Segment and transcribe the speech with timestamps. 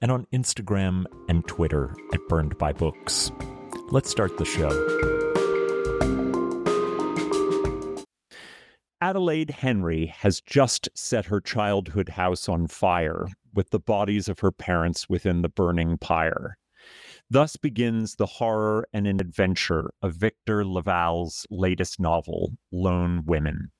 [0.00, 3.32] and on Instagram and Twitter at burnedbybooks.
[3.90, 4.68] Let's start the show.
[9.00, 14.50] Adelaide Henry has just set her childhood house on fire with the bodies of her
[14.50, 16.56] parents within the burning pyre.
[17.30, 23.70] Thus begins the horror and an adventure of Victor LaValle's latest novel, Lone Women.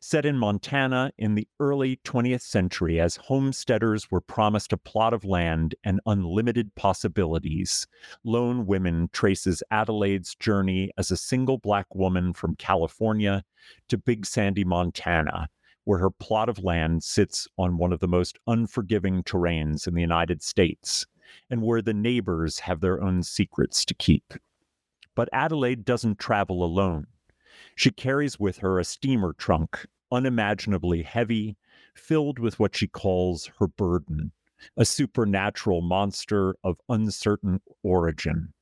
[0.00, 5.24] Set in Montana in the early 20th century, as homesteaders were promised a plot of
[5.24, 7.86] land and unlimited possibilities,
[8.24, 13.44] Lone Women traces Adelaide's journey as a single Black woman from California
[13.88, 15.48] to Big Sandy, Montana,
[15.84, 20.00] where her plot of land sits on one of the most unforgiving terrains in the
[20.00, 21.06] United States,
[21.50, 24.34] and where the neighbors have their own secrets to keep.
[25.14, 27.06] But Adelaide doesn't travel alone.
[27.74, 31.56] She carries with her a steamer trunk, unimaginably heavy,
[31.94, 34.32] filled with what she calls her burden,
[34.76, 38.52] a supernatural monster of uncertain origin.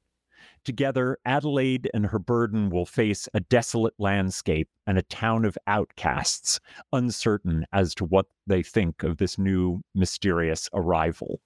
[0.64, 6.58] Together, Adelaide and her burden will face a desolate landscape and a town of outcasts,
[6.92, 11.40] uncertain as to what they think of this new mysterious arrival.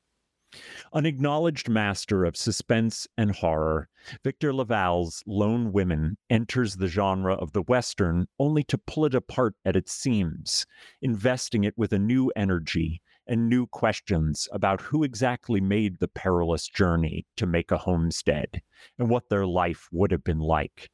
[0.92, 3.88] An acknowledged master of suspense and horror,
[4.24, 9.54] Victor LaValle's Lone Women enters the genre of the Western only to pull it apart
[9.64, 10.66] at its seams,
[11.00, 16.66] investing it with a new energy and new questions about who exactly made the perilous
[16.66, 18.60] journey to make a homestead
[18.98, 20.90] and what their life would have been like.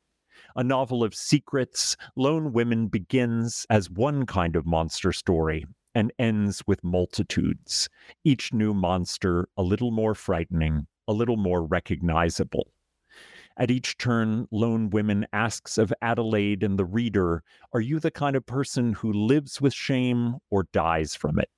[0.54, 5.64] A novel of secrets, Lone Women begins as one kind of monster story
[5.96, 7.88] and ends with multitudes,
[8.22, 12.70] each new monster a little more frightening, a little more recognizable.
[13.56, 17.42] At each turn, Lone Women asks of Adelaide and the reader,
[17.72, 21.48] Are you the kind of person who lives with shame or dies from it?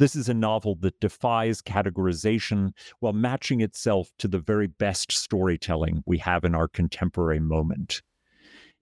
[0.00, 6.02] This is a novel that defies categorization while matching itself to the very best storytelling
[6.06, 8.02] we have in our contemporary moment.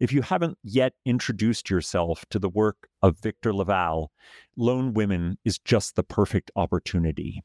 [0.00, 4.06] If you haven't yet introduced yourself to the work of Victor LaValle,
[4.56, 7.42] Lone Women is just the perfect opportunity.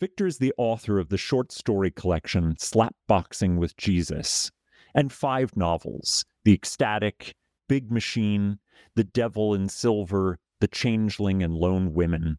[0.00, 4.50] Victor is the author of the short story collection Slapboxing with Jesus
[4.96, 7.36] and five novels The Ecstatic,
[7.68, 8.58] Big Machine,
[8.96, 12.38] The Devil in Silver, The Changeling, and Lone Women,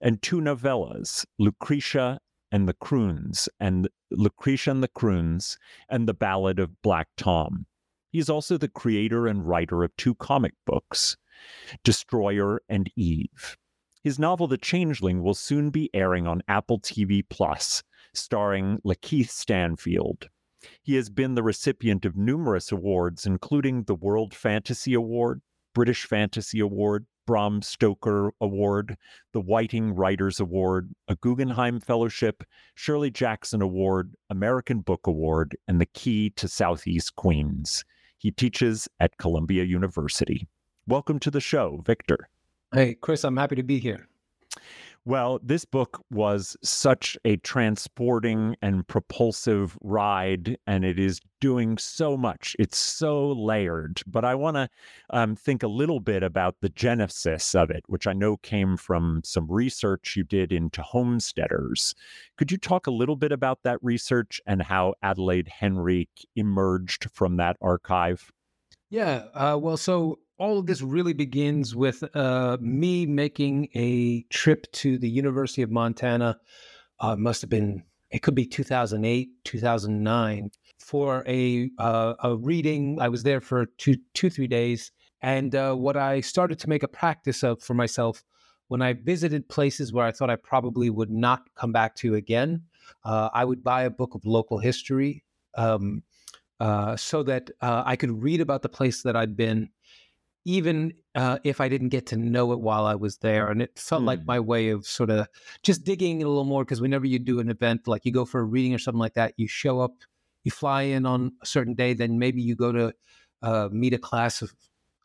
[0.00, 2.18] and two novellas, Lucretia
[2.50, 5.58] and the Kroons, and Lucretia and the Kroons,
[5.90, 7.66] and The Ballad of Black Tom.
[8.16, 11.18] He is also the creator and writer of two comic books,
[11.84, 13.58] Destroyer and Eve.
[14.02, 17.82] His novel The Changeling will soon be airing on Apple TV Plus,
[18.14, 20.30] starring LaKeith Stanfield.
[20.82, 25.42] He has been the recipient of numerous awards, including the World Fantasy Award,
[25.74, 28.96] British Fantasy Award, Bram Stoker Award,
[29.34, 32.44] the Whiting Writers Award, a Guggenheim Fellowship,
[32.76, 37.84] Shirley Jackson Award, American Book Award, and the Key to Southeast Queens.
[38.18, 40.48] He teaches at Columbia University.
[40.86, 42.28] Welcome to the show, Victor.
[42.72, 44.08] Hey, Chris, I'm happy to be here.
[45.06, 52.16] Well, this book was such a transporting and propulsive ride, and it is doing so
[52.16, 52.56] much.
[52.58, 54.02] It's so layered.
[54.04, 54.68] But I want to
[55.10, 59.20] um, think a little bit about the genesis of it, which I know came from
[59.22, 61.94] some research you did into homesteaders.
[62.36, 67.36] Could you talk a little bit about that research and how Adelaide Henry emerged from
[67.36, 68.32] that archive?
[68.90, 69.24] Yeah.
[69.34, 74.98] Uh, well, so all of this really begins with uh, me making a trip to
[74.98, 76.38] the University of Montana.
[77.00, 82.98] Uh, must have been it could be 2008, 2009 for a uh, a reading.
[83.00, 86.82] I was there for two two three days, and uh, what I started to make
[86.82, 88.22] a practice of for myself
[88.68, 92.62] when I visited places where I thought I probably would not come back to again.
[93.04, 95.24] Uh, I would buy a book of local history.
[95.56, 96.02] Um,
[96.60, 99.70] uh, so that I could read about the place that I'd been
[100.46, 103.48] even uh, if I didn't get to know it while I was there.
[103.50, 104.06] And it felt mm.
[104.06, 105.26] like my way of sort of
[105.64, 108.40] just digging a little more because whenever you do an event, like you go for
[108.40, 109.92] a reading or something like that, you show up,
[110.44, 112.94] you fly in on a certain day, then maybe you go to
[113.42, 114.54] uh, meet a class of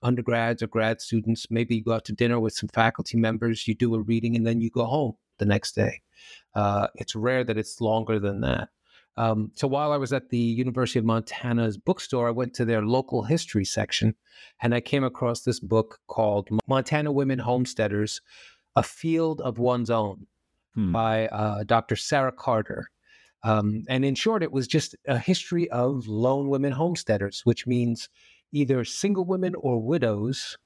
[0.04, 1.47] undergrads or grad students.
[1.50, 4.45] Maybe you go out to dinner with some faculty members, you do a reading, and
[4.45, 6.01] then you go home the next day.
[6.54, 8.69] Uh, it's rare that it's longer than that.
[9.18, 12.81] Um, so while I was at the University of Montana's bookstore, I went to their
[12.81, 14.16] local history section
[14.62, 18.22] and I came across this book called Montana Women Homesteaders
[18.75, 20.28] A Field of One's Own
[20.75, 20.92] hmm.
[20.92, 21.96] by uh, Dr.
[21.96, 22.90] Sarah Carter.
[23.44, 28.07] Um, and in short, it was just a history of lone women homesteaders, which means
[28.54, 30.57] either single women or widows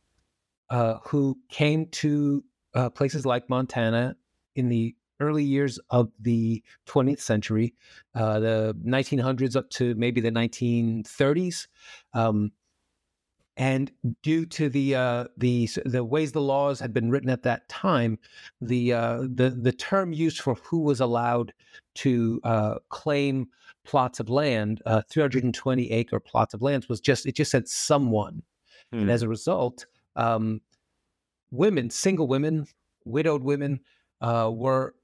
[0.70, 2.44] uh, who came to
[2.74, 4.16] uh, places like Montana
[4.56, 7.74] in the early years of the 20th century,
[8.16, 11.68] uh, the 1900s up to maybe the 1930s.
[12.14, 12.52] Um,
[13.58, 13.92] and
[14.22, 18.20] due to the uh, the the ways the laws had been written at that time,
[18.60, 21.54] the uh, the the term used for who was allowed
[21.96, 23.48] to uh, claim
[23.86, 28.44] plots of land, uh, 320 acre plots of lands, was just it just said someone,
[28.92, 29.00] hmm.
[29.00, 29.86] and as a result,
[30.18, 30.60] um,
[31.50, 32.68] women, single women,
[33.06, 33.80] widowed women,
[34.20, 34.96] uh, were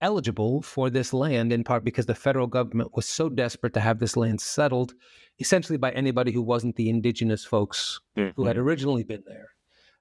[0.00, 3.98] eligible for this land in part because the federal government was so desperate to have
[3.98, 4.94] this land settled
[5.38, 8.30] essentially by anybody who wasn't the indigenous folks mm-hmm.
[8.36, 8.66] who had mm-hmm.
[8.66, 9.48] originally been there.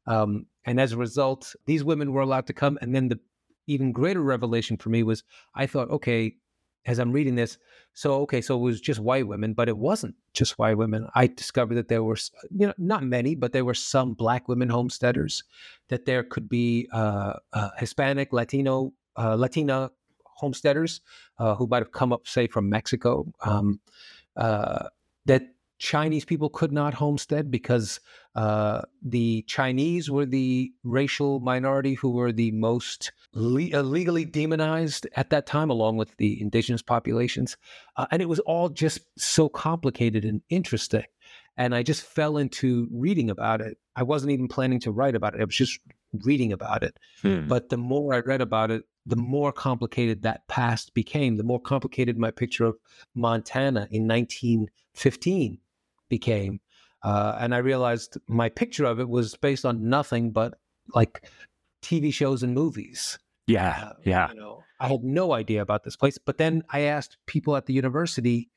[0.08, 2.78] Um, and as a result, these women were allowed to come.
[2.82, 3.20] And then the
[3.68, 5.24] even greater revelation for me was
[5.56, 6.36] I thought, okay,
[6.86, 7.58] as I'm reading this,
[7.94, 11.08] so okay, so it was just white women, but it wasn't just white women.
[11.16, 12.18] I discovered that there were,
[12.52, 15.44] you know, not many, but there were some black women homesteaders.
[15.90, 19.92] That there could be uh, uh, Hispanic, Latino uh, Latina
[20.24, 21.02] homesteaders
[21.40, 23.80] uh, who might have come up, say, from Mexico, um,
[24.36, 24.88] uh,
[25.26, 25.44] that
[25.78, 28.00] Chinese people could not homestead because
[28.36, 35.08] uh, the Chinese were the racial minority who were the most le- uh, legally demonized
[35.16, 37.58] at that time, along with the indigenous populations.
[37.98, 41.04] Uh, and it was all just so complicated and interesting.
[41.58, 43.78] And I just fell into reading about it.
[43.96, 45.80] I wasn't even planning to write about it, I was just
[46.24, 46.98] reading about it.
[47.22, 47.48] Hmm.
[47.48, 51.60] But the more I read about it, the more complicated that past became, the more
[51.60, 52.78] complicated my picture of
[53.14, 55.60] Montana in 1915
[56.10, 56.60] became.
[57.04, 60.56] Uh, and I realized my picture of it was based on nothing but
[60.94, 61.30] like
[61.82, 63.20] TV shows and movies.
[63.48, 64.30] Yeah, uh, yeah.
[64.30, 66.18] You know, I had no idea about this place.
[66.18, 68.50] But then I asked people at the university,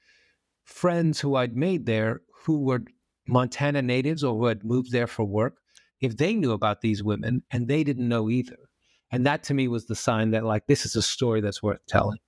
[0.65, 2.85] friends who I'd made there, who were
[3.27, 5.59] Montana natives or who had moved there for work,
[6.01, 8.59] if they knew about these women, and they didn't know either.
[9.11, 11.81] And that to me was the sign that like this is a story that's worth
[11.89, 12.19] telling.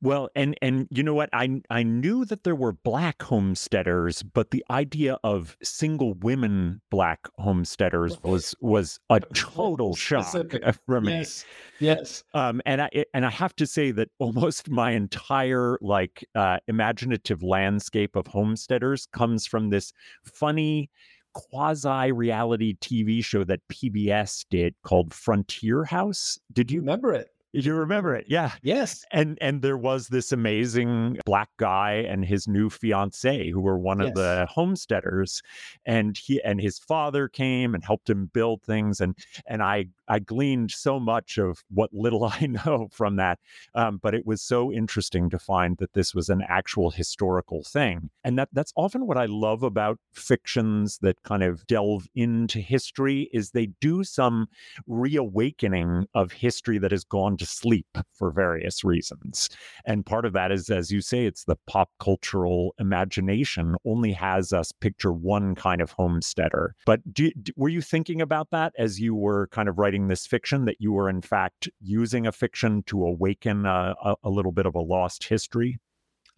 [0.00, 1.28] Well, and and you know what?
[1.32, 7.28] I I knew that there were black homesteaders, but the idea of single women black
[7.38, 10.34] homesteaders was was a total shock
[10.86, 11.12] for me.
[11.12, 11.44] Yes,
[11.80, 12.24] yes.
[12.34, 17.42] Um, and I and I have to say that almost my entire like uh, imaginative
[17.42, 19.92] landscape of homesteaders comes from this
[20.24, 20.90] funny
[21.34, 26.38] quasi reality TV show that PBS did called Frontier House.
[26.52, 27.30] Did you remember it?
[27.54, 28.52] Did you remember it, yeah.
[28.62, 29.06] Yes.
[29.10, 34.00] And and there was this amazing black guy and his new fiance who were one
[34.00, 34.08] yes.
[34.08, 35.42] of the homesteaders,
[35.86, 39.16] and he and his father came and helped him build things, and
[39.46, 43.38] and I I gleaned so much of what little I know from that,
[43.74, 48.10] um, but it was so interesting to find that this was an actual historical thing,
[48.24, 53.28] and that that's often what I love about fictions that kind of delve into history
[53.32, 54.48] is they do some
[54.86, 59.48] reawakening of history that has gone to sleep for various reasons.
[59.84, 64.52] And part of that is, as you say, it's the pop cultural imagination only has
[64.52, 66.74] us picture one kind of homesteader.
[66.86, 70.64] But do, were you thinking about that as you were kind of writing this fiction,
[70.66, 74.66] that you were in fact using a fiction to awaken a, a, a little bit
[74.66, 75.80] of a lost history?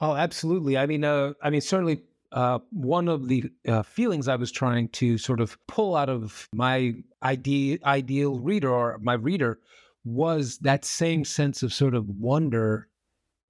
[0.01, 0.79] Oh, absolutely.
[0.79, 2.01] I mean, uh, I mean, certainly
[2.33, 6.49] uh, one of the uh, feelings I was trying to sort of pull out of
[6.55, 9.59] my ide- ideal reader or my reader
[10.05, 12.89] was that same sense of sort of wonder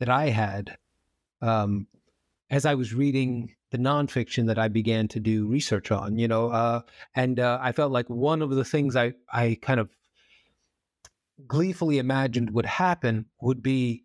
[0.01, 0.77] that I had
[1.43, 1.87] um,
[2.51, 6.49] as I was reading the nonfiction that I began to do research on, you know,
[6.51, 6.83] uh,
[7.15, 9.89] and uh, I felt like one of the things I, I kind of
[11.47, 14.05] gleefully imagined would happen would be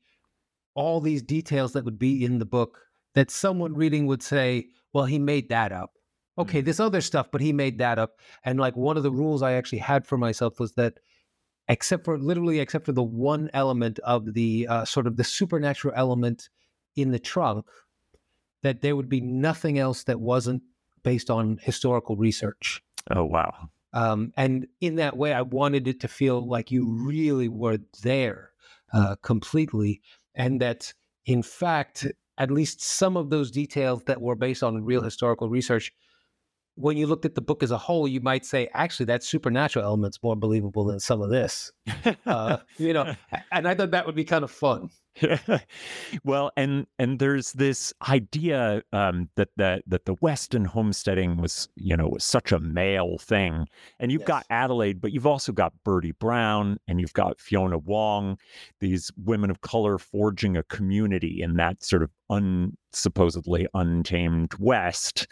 [0.76, 2.80] all these details that would be in the book
[3.14, 5.92] that someone reading would say, well, he made that up.
[6.38, 6.66] Okay, mm-hmm.
[6.66, 8.20] this other stuff, but he made that up.
[8.44, 10.96] And like one of the rules I actually had for myself was that
[11.68, 15.94] except for literally except for the one element of the uh, sort of the supernatural
[15.96, 16.50] element
[16.96, 17.66] in the trunk
[18.64, 20.62] that there would be nothing else that wasn't
[21.04, 26.08] based on historical research oh wow um, and in that way i wanted it to
[26.08, 28.52] feel like you really were there
[28.94, 30.02] uh, completely
[30.36, 30.94] and that
[31.26, 32.06] in fact
[32.38, 35.92] at least some of those details that were based on real historical research
[36.76, 39.86] when you looked at the book as a whole, you might say, actually, that supernatural
[39.86, 41.72] element's more believable than some of this.
[42.26, 43.16] Uh, you know,
[43.52, 44.90] and I thought that would be kind of fun.
[46.24, 51.96] well, and and there's this idea um, that that that the Weston homesteading was you
[51.96, 53.68] know was such a male thing,
[54.00, 54.28] and you've yes.
[54.28, 58.38] got Adelaide, but you've also got Bertie Brown and you've got Fiona Wong,
[58.80, 65.28] these women of color forging a community in that sort of un supposedly untamed West,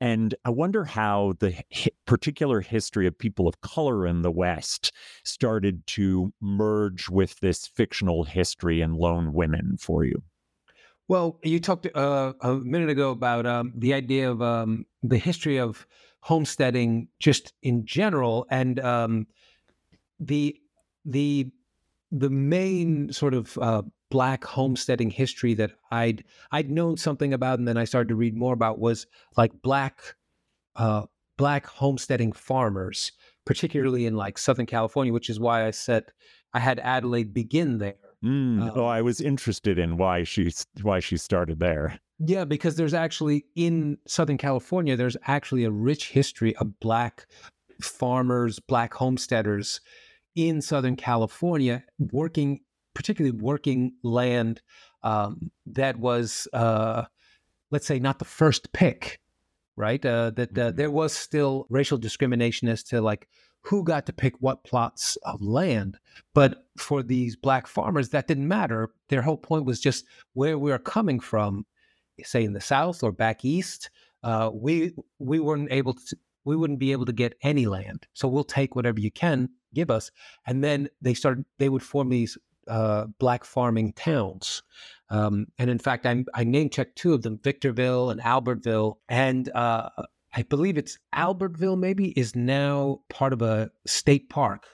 [0.00, 4.92] and I wonder how the hi- particular history of people of color in the West
[5.24, 10.22] started to merge with this fictional history and lone women for you?
[11.10, 15.58] Well, you talked uh, a minute ago about um, the idea of um, the history
[15.58, 15.84] of
[16.20, 19.26] homesteading just in general, and um,
[20.20, 20.56] the
[21.04, 21.50] the
[22.12, 26.22] the main sort of uh, black homesteading history that I'd
[26.52, 30.14] I'd known something about, and then I started to read more about was like black
[30.76, 33.10] uh, black homesteading farmers,
[33.44, 36.04] particularly in like Southern California, which is why I said
[36.52, 38.62] I had Adelaide begin there Mm.
[38.62, 41.98] Um, oh, I was interested in why she why she started there.
[42.18, 47.26] Yeah, because there's actually in Southern California, there's actually a rich history of black
[47.80, 49.80] farmers, black homesteaders
[50.34, 52.60] in Southern California working,
[52.94, 54.60] particularly working land
[55.02, 57.04] um, that was, uh,
[57.70, 59.18] let's say, not the first pick,
[59.76, 60.04] right?
[60.04, 60.76] Uh, that uh, mm-hmm.
[60.76, 63.28] there was still racial discrimination as to like
[63.62, 65.98] who got to pick what plots of land.
[66.34, 68.90] But for these black farmers, that didn't matter.
[69.08, 71.66] Their whole point was just where we are coming from,
[72.22, 73.90] say in the South or back east.
[74.22, 78.06] Uh, we we weren't able to we wouldn't be able to get any land.
[78.12, 80.10] So we'll take whatever you can give us.
[80.46, 82.36] And then they started they would form these
[82.68, 84.62] uh, black farming towns.
[85.10, 88.96] Um, and in fact, I, I name checked two of them, Victorville and Albertville.
[89.08, 89.88] And uh,
[90.34, 94.66] I believe it's Albertville, maybe, is now part of a state park.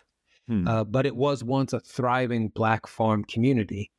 [0.48, 0.68] Hmm.
[0.68, 3.90] Uh, but it was once a thriving black farm community.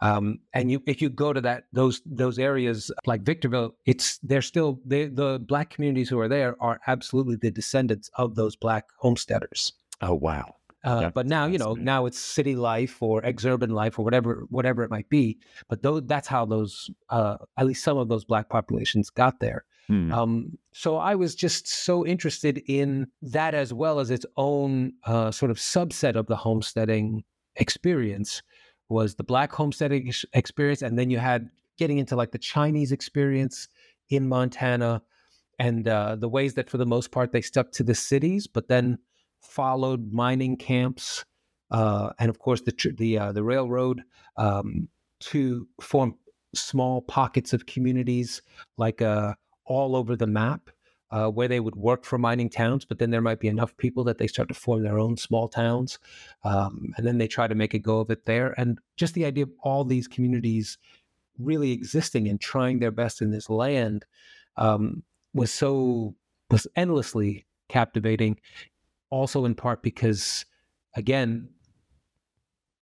[0.00, 4.42] Um, and you, if you go to that those those areas like Victorville, it's they're
[4.42, 8.84] still they, the black communities who are there are absolutely the descendants of those black
[8.98, 9.72] homesteaders.
[10.02, 10.54] Oh wow!
[10.84, 14.84] Uh, but now you know now it's city life or exurban life or whatever whatever
[14.84, 15.38] it might be.
[15.68, 19.64] But those, that's how those uh, at least some of those black populations got there.
[19.86, 20.12] Hmm.
[20.12, 25.30] Um, so I was just so interested in that as well as its own uh,
[25.30, 27.24] sort of subset of the homesteading
[27.56, 28.42] experience
[28.88, 33.68] was the black homesteading experience, and then you had getting into like the Chinese experience
[34.10, 35.02] in Montana,
[35.58, 38.68] and uh, the ways that for the most part they stuck to the cities, but
[38.68, 38.98] then
[39.40, 41.24] followed mining camps,
[41.70, 44.02] uh, and of course the the uh, the railroad
[44.36, 44.88] um,
[45.20, 46.14] to form
[46.54, 48.40] small pockets of communities
[48.78, 49.34] like uh,
[49.66, 50.70] all over the map
[51.10, 54.02] uh, where they would work for mining towns, but then there might be enough people
[54.04, 55.98] that they start to form their own small towns.
[56.44, 58.54] Um, and then they try to make a go of it there.
[58.58, 60.78] And just the idea of all these communities
[61.38, 64.04] really existing and trying their best in this land
[64.56, 66.14] um, was so,
[66.50, 68.40] was endlessly captivating.
[69.10, 70.44] Also, in part because,
[70.96, 71.48] again,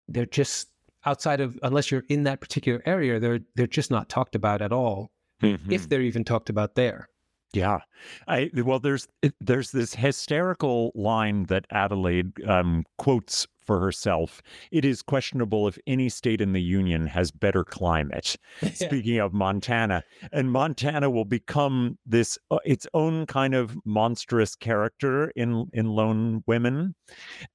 [0.08, 0.70] they're just
[1.06, 4.72] outside of, unless you're in that particular area, they're, they're just not talked about at
[4.72, 5.12] all
[5.44, 5.72] mm-hmm.
[5.72, 7.10] if they're even talked about there.
[7.54, 7.80] Yeah,
[8.28, 9.08] I well, there's
[9.40, 14.42] there's this hysterical line that Adelaide um, quotes for herself.
[14.72, 18.36] It is questionable if any state in the union has better climate.
[18.74, 25.32] Speaking of Montana, and Montana will become this uh, its own kind of monstrous character
[25.36, 26.96] in in Lone Women,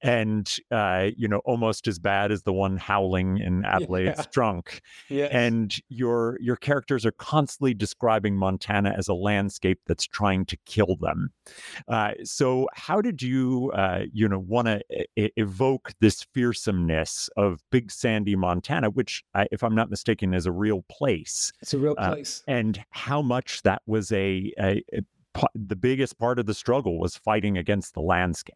[0.01, 4.25] and uh, you know almost as bad as the one howling in Adelaide's yeah.
[4.31, 4.81] Drunk.
[5.09, 5.31] Yes.
[5.31, 10.95] And your your characters are constantly describing Montana as a landscape that's trying to kill
[10.99, 11.31] them.
[11.87, 14.81] Uh, so how did you uh, you know want to
[15.15, 20.51] e- evoke this fearsomeness of Big Sandy, Montana, which, if I'm not mistaken, is a
[20.51, 21.51] real place.
[21.61, 22.43] It's a real uh, place.
[22.47, 26.99] Uh, and how much that was a, a, a, the biggest part of the struggle
[26.99, 28.55] was fighting against the landscape.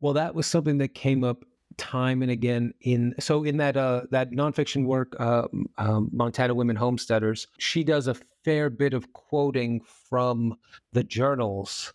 [0.00, 1.44] Well, that was something that came up
[1.78, 5.46] time and again in so in that uh that nonfiction work uh,
[5.78, 10.54] um, montana women homesteaders she does a fair bit of quoting from
[10.92, 11.94] the journals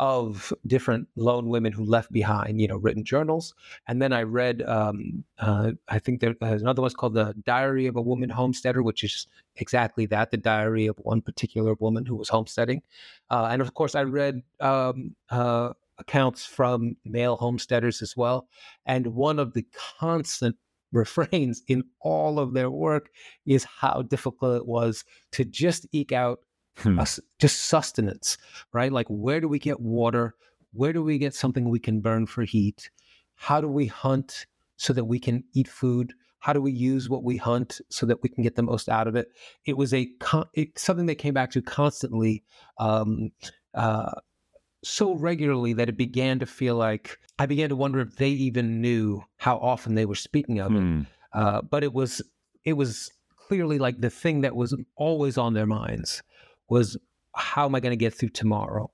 [0.00, 3.54] of different lone women who left behind, you know, written journals.
[3.86, 7.96] And then I read, um, uh, I think there's another one's called The Diary of
[7.96, 9.26] a Woman Homesteader, which is
[9.56, 12.80] exactly that the diary of one particular woman who was homesteading.
[13.28, 18.48] Uh, and of course, I read um, uh, accounts from male homesteaders as well.
[18.86, 19.66] And one of the
[20.00, 20.56] constant
[20.92, 23.10] refrains in all of their work
[23.44, 26.40] is how difficult it was to just eke out
[26.82, 26.98] hmm.
[26.98, 28.38] us, just sustenance,
[28.72, 28.92] right?
[28.92, 30.34] Like, where do we get water?
[30.72, 32.90] Where do we get something we can burn for heat?
[33.34, 34.46] How do we hunt
[34.76, 36.12] so that we can eat food?
[36.40, 39.06] How do we use what we hunt so that we can get the most out
[39.06, 39.28] of it?
[39.66, 40.08] It was a
[40.54, 42.44] it, something they came back to constantly,
[42.78, 43.30] um,
[43.74, 44.12] uh,
[44.82, 48.80] so regularly that it began to feel like I began to wonder if they even
[48.80, 51.00] knew how often they were speaking of hmm.
[51.00, 51.06] it.
[51.32, 52.22] Uh, but it was
[52.64, 56.22] it was clearly like the thing that was always on their minds
[56.70, 56.96] was
[57.34, 58.90] how am I going to get through tomorrow?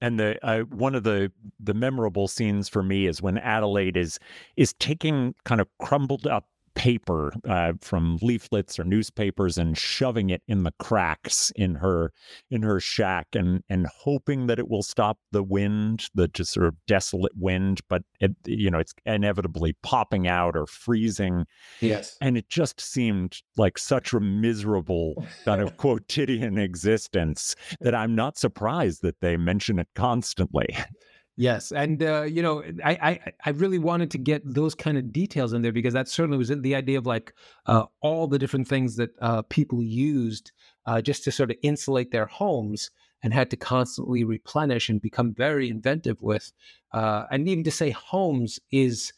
[0.00, 1.30] And the uh, one of the
[1.60, 4.18] the memorable scenes for me is when Adelaide is
[4.56, 10.42] is taking kind of crumbled up paper uh, from leaflets or newspapers and shoving it
[10.48, 12.12] in the cracks in her
[12.50, 16.66] in her shack and and hoping that it will stop the wind the just sort
[16.66, 21.46] of desolate wind but it you know it's inevitably popping out or freezing.
[21.80, 22.16] Yes.
[22.20, 28.38] And it just seemed like such a miserable kind of quotidian existence that i'm not
[28.38, 30.66] surprised that they mention it constantly
[31.36, 35.12] Yes, and uh, you know, I, I I really wanted to get those kind of
[35.12, 37.34] details in there because that certainly was the idea of like
[37.66, 40.52] uh, all the different things that uh, people used
[40.86, 42.92] uh, just to sort of insulate their homes
[43.24, 46.52] and had to constantly replenish and become very inventive with,
[46.92, 49.12] uh, and even to say homes is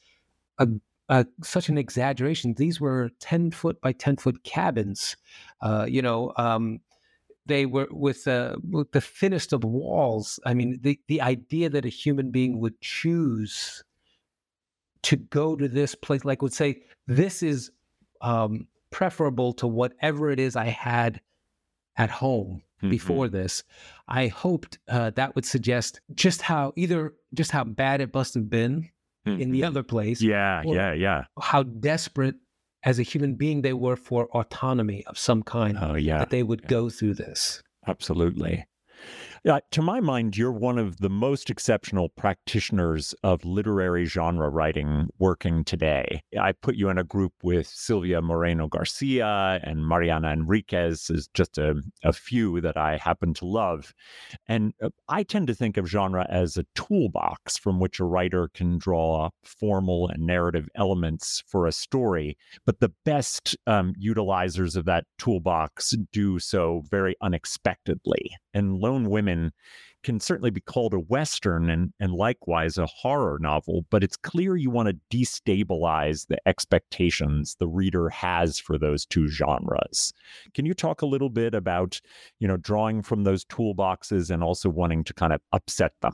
[0.59, 0.69] a,
[1.11, 2.55] a, such an exaggeration.
[2.55, 5.17] These were ten foot by ten foot cabins,
[5.61, 6.33] uh, you know.
[6.39, 6.81] Um,
[7.47, 10.39] they were with, uh, with the thinnest of walls.
[10.45, 13.85] I mean, the, the idea that a human being would choose
[15.03, 17.71] to go to this place, like would say, this is
[18.21, 21.21] um, preferable to whatever it is I had
[21.97, 22.91] at home mm-hmm.
[22.91, 23.63] before this.
[24.09, 28.49] I hoped uh, that would suggest just how either just how bad it must have
[28.51, 28.91] been
[29.27, 29.41] mm-hmm.
[29.41, 29.69] in the mm-hmm.
[29.69, 30.23] other place.
[30.23, 31.25] Yeah, yeah, yeah.
[31.41, 32.37] How desperate
[32.87, 35.77] as a human being they were for autonomy of some kind.
[35.79, 36.19] Oh, yeah.
[36.19, 36.69] That they would yeah.
[36.69, 37.63] go through this.
[37.87, 38.65] Absolutely.
[39.47, 45.07] Yeah, to my mind, you're one of the most exceptional practitioners of literary genre writing
[45.21, 46.21] working today.
[46.37, 51.59] I put you in a group with Silvia Moreno Garcia and Mariana Enriquez, is just
[51.59, 53.95] a, a few that I happen to love.
[54.49, 58.51] And uh, I tend to think of genre as a toolbox from which a writer
[58.53, 62.37] can draw formal and narrative elements for a story.
[62.65, 68.33] But the best um, utilizers of that toolbox do so very unexpectedly.
[68.53, 69.36] And Lone Women
[70.07, 74.55] can certainly be called a Western and, and likewise a horror novel, but it's clear
[74.55, 80.13] you want to destabilize the expectations the reader has for those two genres.
[80.55, 82.01] Can you talk a little bit about,
[82.39, 86.13] you know, drawing from those toolboxes and also wanting to kind of upset them?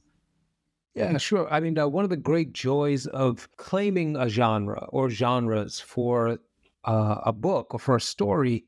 [0.94, 1.46] Yeah, sure.
[1.52, 6.38] I mean, uh, one of the great joys of claiming a genre or genres for
[6.84, 8.64] uh, a book or for a story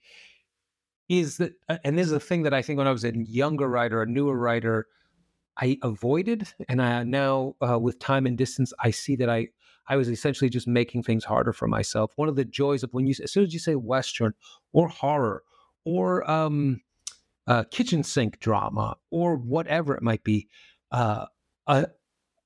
[1.08, 3.16] is that, uh, and this is a thing that I think when I was a
[3.16, 4.86] younger writer, a newer writer,
[5.56, 9.48] I avoided, and I now uh, with time and distance, I see that I
[9.86, 12.12] I was essentially just making things harder for myself.
[12.16, 14.34] One of the joys of when you as soon as you say western
[14.72, 15.42] or horror
[15.84, 16.80] or um,
[17.46, 20.48] uh, kitchen sink drama or whatever it might be,
[20.90, 21.26] uh,
[21.66, 21.86] a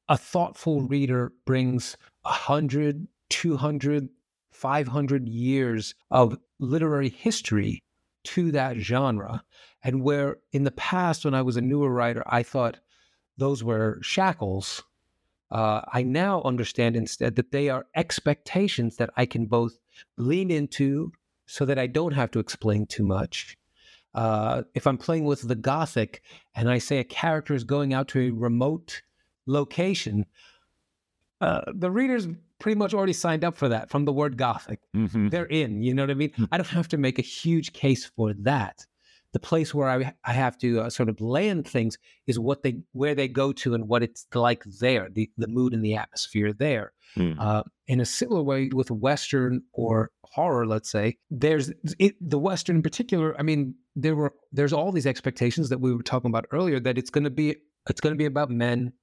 [0.09, 4.09] a thoughtful reader brings a hundred, two hundred,
[4.51, 7.83] five hundred years of literary history
[8.35, 9.43] to that genre.
[9.83, 12.79] And where in the past, when I was a newer writer, I thought
[13.37, 14.83] those were shackles,
[15.51, 19.79] uh, I now understand instead that they are expectations that I can both
[20.17, 21.13] lean into
[21.47, 23.57] so that I don't have to explain too much.
[24.15, 26.23] Uh, if I'm playing with the Gothic
[26.55, 29.03] and I say a character is going out to a remote
[29.47, 30.27] location,
[31.41, 34.81] uh, the reader's pretty much already signed up for that from the word Gothic.
[34.95, 35.29] Mm-hmm.
[35.29, 36.33] They're in, you know what I mean?
[36.33, 36.45] Hmm.
[36.53, 38.85] I don't have to make a huge case for that.
[39.33, 42.81] The place where I, I have to uh, sort of land things is what they
[42.93, 46.53] where they go to and what it's like there, the, the mood and the atmosphere
[46.55, 46.93] there.
[47.15, 47.39] Mm.
[47.39, 52.77] Uh, in a similar way with Western or horror, let's say, there's it, the Western
[52.77, 53.39] in particular.
[53.39, 56.97] I mean, there were there's all these expectations that we were talking about earlier that
[56.97, 57.57] it's going to be
[57.89, 58.95] it's going to be about men,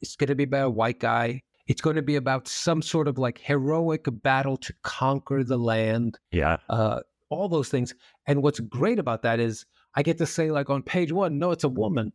[0.00, 3.08] it's going to be about a white guy, it's going to be about some sort
[3.08, 6.18] of like heroic battle to conquer the land.
[6.30, 6.58] Yeah.
[6.68, 7.00] Uh,
[7.30, 7.94] all those things.
[8.26, 11.50] And what's great about that is I get to say, like on page one, no,
[11.52, 12.12] it's a woman.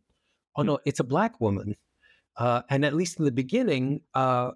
[0.56, 1.76] Oh, no, it's a black woman.
[2.36, 4.52] Uh, and at least in the beginning, uh,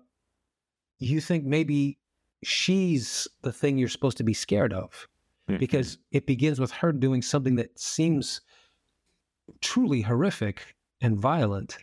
[0.98, 1.98] you think maybe
[2.42, 5.08] she's the thing you're supposed to be scared of
[5.48, 5.58] mm-hmm.
[5.58, 8.40] because it begins with her doing something that seems
[9.60, 11.78] truly horrific and violent.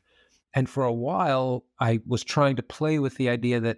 [0.53, 3.77] And for a while, I was trying to play with the idea that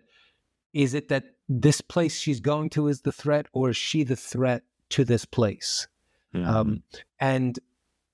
[0.74, 4.16] is it that this place she's going to is the threat, or is she the
[4.16, 5.88] threat to this place?
[6.34, 6.56] Um, mm-hmm.
[6.56, 6.84] Um,
[7.20, 7.60] and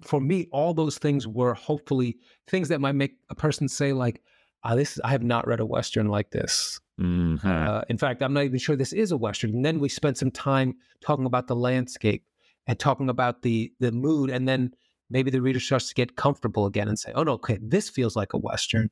[0.02, 2.18] for me, all those things were hopefully
[2.48, 4.22] things that might make a person say, like,
[4.64, 6.80] ah, this I have not read a Western like this.
[7.00, 7.44] Mhm.
[7.46, 9.52] Uh, in fact, I'm not even sure this is a Western.
[9.52, 12.26] And then we spent some time talking about the landscape
[12.68, 14.30] and talking about the the mood.
[14.30, 14.74] And then
[15.10, 18.16] maybe the reader starts to get comfortable again and say, oh no, okay, this feels
[18.16, 18.90] like a Western.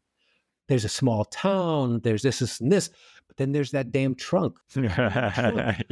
[0.67, 2.89] There's a small town, there's this, this, and this,
[3.27, 4.57] but then there's that damn trunk.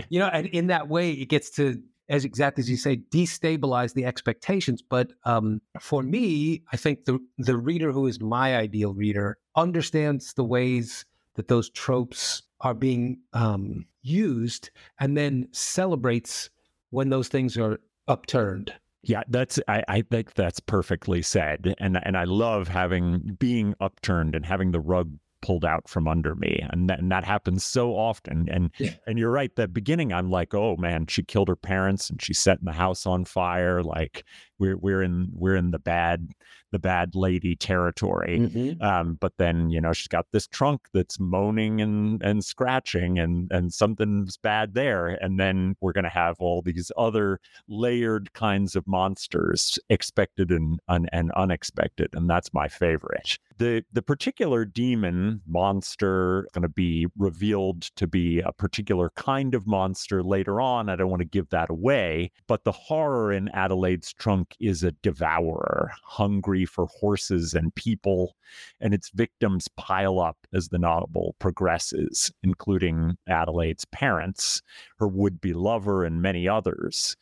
[0.09, 3.93] You know, and in that way, it gets to, as exactly as you say, destabilize
[3.93, 4.81] the expectations.
[4.81, 10.33] But um, for me, I think the the reader who is my ideal reader understands
[10.33, 16.49] the ways that those tropes are being um, used, and then celebrates
[16.89, 18.73] when those things are upturned.
[19.05, 21.75] Yeah, that's I, I think that's perfectly said.
[21.79, 26.33] And and I love having being upturned and having the rug pulled out from under
[26.33, 26.59] me.
[26.71, 28.47] And that, and that happens so often.
[28.49, 28.95] And Yeah.
[29.05, 32.39] and you're right, the beginning I'm like, oh man, she killed her parents and she's
[32.39, 33.83] setting the house on fire.
[33.83, 34.23] Like
[34.59, 36.29] we're we're in we're in the bad
[36.71, 38.37] the bad lady territory.
[38.81, 43.49] Um, but then you know she's got this trunk that's moaning and and scratching, and
[43.51, 45.07] and something's bad there.
[45.07, 51.09] And then we're gonna have all these other layered kinds of monsters, expected and and,
[51.13, 53.39] and unexpected, and that's my favorite.
[53.57, 59.65] The the particular demon monster going to be revealed to be a particular kind of
[59.65, 60.89] monster later on.
[60.89, 64.91] I don't want to give that away, but the horror in Adelaide's trunk is a
[64.91, 68.35] devourer, hungry for horses and people,
[68.79, 74.61] and its victims pile up as the novel progresses, including Adelaide's parents,
[74.99, 77.15] her would-be lover, and many others.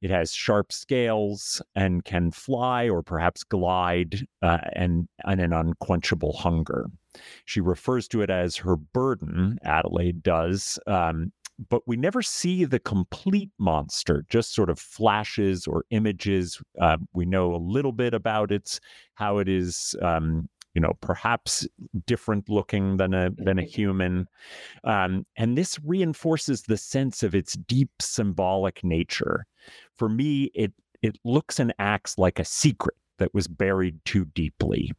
[0.00, 6.32] It has sharp scales and can fly or perhaps glide uh, and, and an unquenchable
[6.32, 6.86] hunger.
[7.44, 11.32] She refers to it as her burden, Adelaide does, um,
[11.68, 16.60] but we never see the complete monster, just sort of flashes or images.
[16.80, 18.80] Uh, we know a little bit about its
[19.14, 19.94] how it is.
[20.02, 21.68] Um, you know, perhaps
[22.06, 24.26] different looking than a than a human,
[24.84, 29.44] um, and this reinforces the sense of its deep symbolic nature.
[29.96, 34.92] For me, it it looks and acts like a secret that was buried too deeply.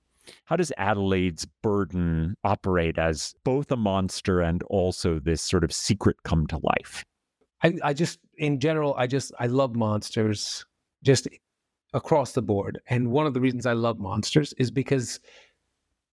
[0.46, 6.18] How does Adelaide's burden operate as both a monster and also this sort of secret
[6.24, 7.04] come to life?
[7.64, 10.66] I, I just, in general, I just, I love monsters
[11.04, 11.28] just
[11.94, 12.82] across the board.
[12.88, 15.20] And one of the reasons I love monsters is because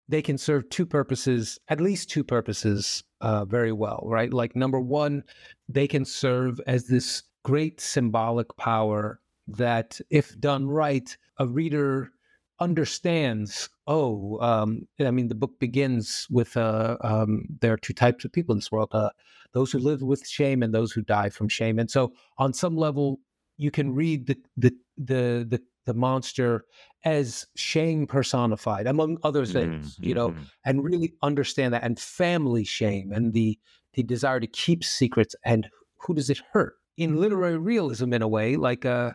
[0.08, 4.32] they can serve two purposes, at least two purposes, uh, very well, right?
[4.32, 5.22] Like, number one,
[5.68, 12.12] they can serve as this great symbolic power that, if done right, a reader
[12.60, 18.24] understands oh um, i mean the book begins with uh, um, there are two types
[18.24, 19.10] of people in this world uh,
[19.52, 22.76] those who live with shame and those who die from shame and so on some
[22.76, 23.18] level
[23.56, 26.64] you can read the the the the, the monster
[27.04, 30.46] as shame personified among other things you know Mhm.
[30.66, 33.58] and really understand that and family shame and the
[33.94, 38.28] the desire to keep secrets and who does it hurt in literary realism in a
[38.28, 39.12] way like uh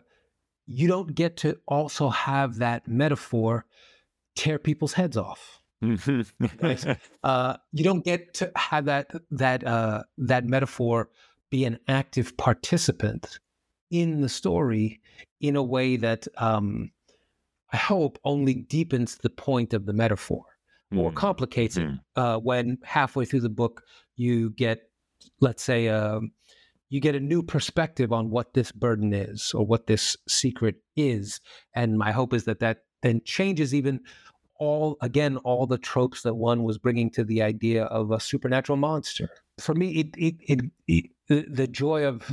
[0.68, 3.66] you don't get to also have that metaphor
[4.36, 5.62] tear people's heads off
[7.24, 11.10] uh you don't get to have that that uh that metaphor
[11.52, 13.40] be an active participant
[13.92, 15.00] in the story
[15.42, 16.92] in a way that um
[17.72, 20.44] i hope only deepens the point of the metaphor
[20.96, 21.16] or Mm.
[21.16, 22.00] complicates it Mhm.
[22.16, 23.84] uh, when halfway through the book
[24.16, 24.90] you get,
[25.42, 26.32] let's say, um,
[26.90, 31.42] you get a new perspective on what this burden is or what this secret is.
[31.74, 34.00] And my hope is that that then changes even
[34.58, 38.78] all again all the tropes that one was bringing to the idea of a supernatural
[38.78, 39.30] monster.
[39.60, 42.32] For me, it it, it, it the, the joy of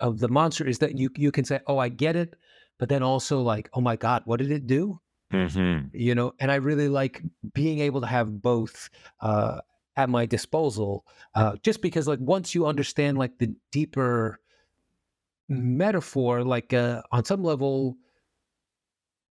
[0.00, 2.36] of the monster is that you you can say, oh, I get it,
[2.78, 5.00] but then also like, oh my God, what did it do?
[5.30, 5.90] Mhm.
[5.92, 8.88] you know and i really like being able to have both
[9.20, 9.60] uh
[9.98, 14.38] at my disposal uh just because like once you understand like the deeper
[15.48, 17.96] metaphor like uh on some level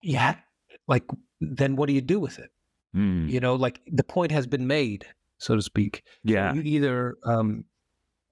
[0.02, 0.36] yeah
[0.88, 1.04] like
[1.40, 2.50] then what do you do with it
[2.96, 3.30] Mm.
[3.30, 5.06] you know like the point has been made
[5.38, 6.54] so to speak So Yeah.
[6.54, 7.66] you either um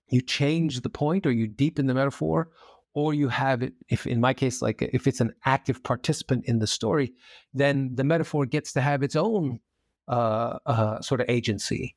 [0.07, 2.47] you change the point or you deepen the metaphor
[2.93, 6.59] or you have it if in my case like if it's an active participant in
[6.59, 7.11] the story
[7.53, 9.59] then the metaphor gets to have its own
[10.07, 11.93] uh, uh sort of agency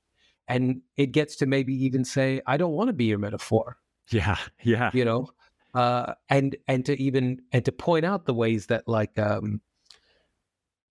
[0.49, 3.77] and it gets to maybe even say i don't want to be your metaphor
[4.11, 4.39] Yeah.
[4.63, 4.91] Yeah.
[4.95, 5.29] you know
[5.75, 9.61] uh and and to even and to point out the ways that like um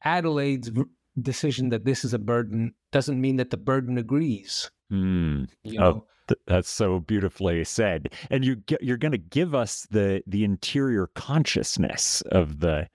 [0.04, 0.72] adelaide's
[1.20, 5.50] decision that this is a burden doesn't mean that the burden agrees Mm.
[5.63, 5.91] you Oh.
[5.91, 6.06] know
[6.48, 8.12] That's so beautifully said.
[8.32, 12.88] And you you're going to give us the the interior consciousness of the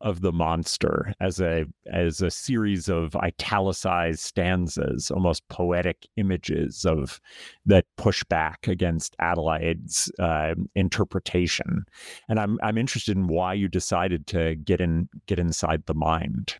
[0.00, 7.20] of the monster as a as a series of italicized stanzas, almost poetic images of
[7.66, 11.84] that push back against Adelaide's uh, interpretation.
[12.28, 16.56] And I'm I'm interested in why you decided to get in get inside the mind.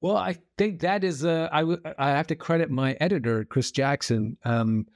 [0.00, 4.36] Well, I think that is uh, I, have to credit my editor, Chris Jackson.
[4.44, 4.86] Um,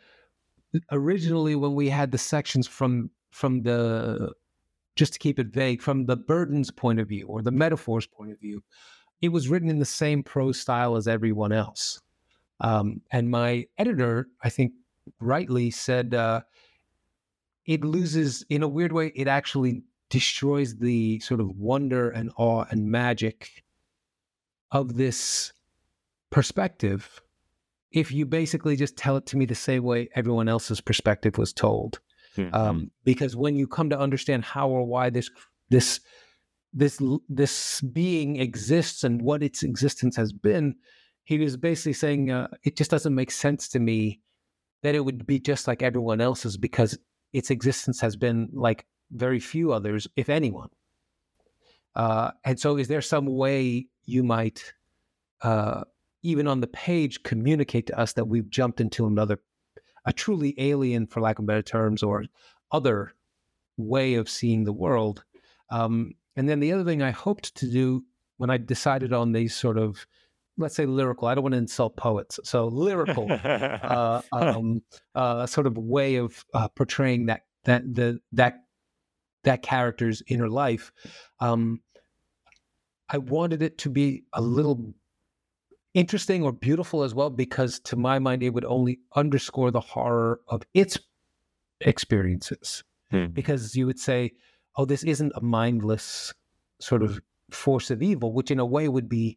[0.93, 4.33] originally when we had the sections from from the
[4.97, 8.31] just to keep it vague from the burden's point of view or the metaphor's point
[8.31, 8.63] of view
[9.21, 12.01] it was written in the same prose style as everyone else
[12.61, 14.73] um, and my editor i think
[15.21, 16.41] rightly said uh,
[17.67, 22.65] it loses in a weird way it actually destroys the sort of wonder and awe
[22.71, 23.65] and magic
[24.73, 25.53] of this
[26.31, 27.21] perspective
[27.93, 31.53] if you basically just tell it to me the same way everyone else's perspective was
[31.53, 31.99] told.
[32.37, 32.55] Mm-hmm.
[32.55, 35.31] Um, because when you come to understand how or why this
[35.69, 36.01] this
[36.73, 40.77] this this being exists and what its existence has been,
[41.25, 44.21] he was basically saying uh, it just doesn't make sense to me
[44.83, 46.97] that it would be just like everyone else's because
[47.33, 50.69] its existence has been like very few others, if anyone.
[51.97, 54.75] Uh, and so, is there some way you might
[55.43, 55.85] uh,
[56.23, 59.41] even on the page communicate to us that we've jumped into another
[60.05, 62.25] a truly alien for lack of better terms or
[62.73, 63.13] other
[63.77, 65.25] way of seeing the world.
[65.71, 68.05] Um, and then the other thing i hoped to do
[68.39, 70.07] when i decided on these sort of
[70.57, 74.83] let's say lyrical i don't want to insult poets so lyrical uh, um,
[75.15, 78.55] uh, sort of way of uh, portraying that that the that
[79.45, 80.93] that character's inner life
[81.41, 81.81] um,
[83.11, 84.95] i wanted it to be a little
[85.95, 90.41] interesting or beautiful as well because to my mind it would only underscore the horror
[90.49, 90.99] of its
[91.81, 93.27] experiences hmm.
[93.27, 94.33] because you would say
[94.77, 96.33] oh this isn't a mindless
[96.79, 97.21] sort of
[97.51, 99.37] force of evil which in a way would be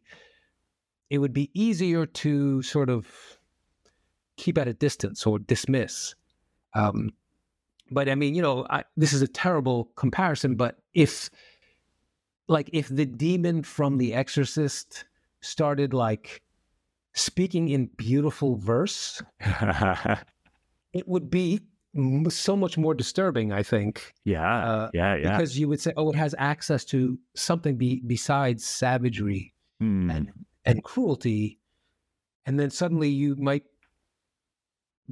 [1.10, 3.06] it would be easier to sort of
[4.36, 6.14] keep at a distance or dismiss
[6.74, 7.10] um,
[7.90, 11.30] but i mean you know I, this is a terrible comparison but if
[12.48, 15.04] like if the demon from the exorcist
[15.40, 16.42] started like
[17.14, 19.22] speaking in beautiful verse,
[20.92, 21.60] it would be
[22.28, 24.12] so much more disturbing, I think.
[24.24, 25.36] Yeah, uh, yeah, yeah.
[25.36, 30.10] Because you would say, oh, it has access to something be, besides savagery hmm.
[30.10, 30.32] and
[30.64, 31.58] and cruelty,
[32.46, 33.64] and then suddenly you might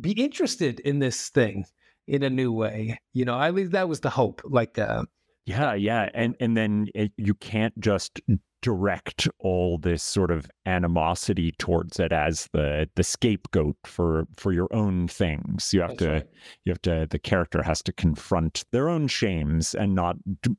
[0.00, 1.66] be interested in this thing
[2.06, 2.98] in a new way.
[3.12, 4.42] You know, at least that was the hope.
[4.44, 5.04] Like, uh,
[5.46, 8.20] yeah, yeah, and and then it, you can't just
[8.62, 14.72] direct all this sort of animosity towards it as the the scapegoat for for your
[14.72, 16.28] own things you have That's to right.
[16.64, 20.16] you have to the character has to confront their own shames and not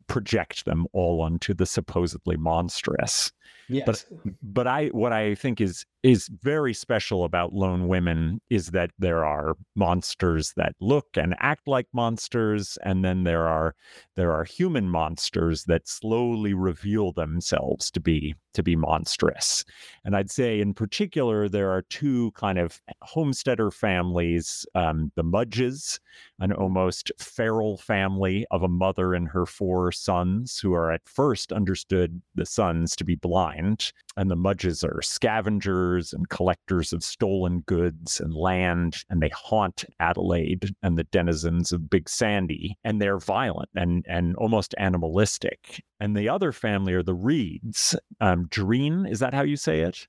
[0.08, 3.32] project them all onto the supposedly monstrous
[3.70, 3.86] yes.
[3.86, 4.06] but
[4.42, 9.24] but i what i think is is very special about lone women is that there
[9.24, 13.74] are monsters that look and act like monsters and then there are
[14.16, 19.64] there are human monsters that slowly reveal themselves to be to be monstrous
[20.06, 26.00] and i'd say in particular there are two kind of homesteader families um, the mudges
[26.40, 31.52] an almost feral family of a mother and her four sons who are at first
[31.52, 37.62] understood the sons to be blind and the mudges are scavengers and collectors of stolen
[37.62, 43.18] goods and land, and they haunt Adelaide and the denizens of Big Sandy, and they're
[43.18, 45.84] violent and and almost animalistic.
[46.00, 47.96] And the other family are the Reeds.
[48.20, 50.08] Um, Dreen, is that how you say it?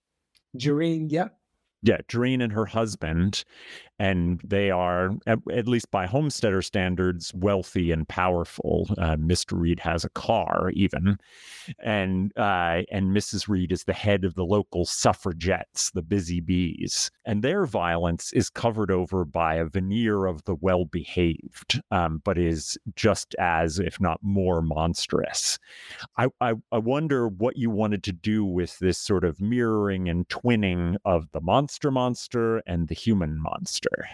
[0.56, 1.28] Dreen, yeah.
[1.82, 3.44] Yeah, Dreen and her husband
[3.98, 8.88] and they are, at, at, least by homesteader standards, wealthy and powerful.
[8.98, 9.58] Uh, Mr.
[9.58, 11.16] Reed has a car, even,
[11.78, 13.48] and uh, and Mrs.
[13.48, 18.50] Reed is the head of the local suffragettes, the Busy Bees, and their violence is
[18.50, 24.18] covered over by a veneer of the well-behaved, um, but is just as, if not
[24.22, 25.58] more, monstrous.
[26.18, 30.28] I, I I wonder what you wanted to do with this sort of mirroring and
[30.28, 34.08] twinning of the monster monster and the human monster monster?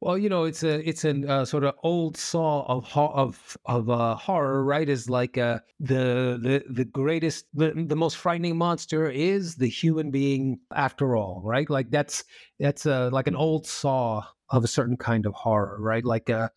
[0.00, 3.88] Well, you know, it's a it's a uh, sort of old saw of of of
[3.88, 4.88] uh, horror, right?
[4.88, 10.10] Is like uh, the the the greatest, the, the most frightening monster is the human
[10.10, 11.70] being, after all, right?
[11.70, 12.24] Like that's
[12.58, 16.04] that's uh, like an old saw of a certain kind of horror, right?
[16.04, 16.48] Like uh,